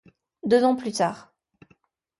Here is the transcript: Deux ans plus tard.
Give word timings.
Deux 0.43 0.63
ans 0.63 0.75
plus 0.75 0.93
tard. 0.93 1.31